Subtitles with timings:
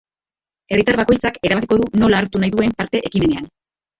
[0.75, 3.47] Herritar bakoitzak erabakiko du nola hartu nahi duen parte ekimenean.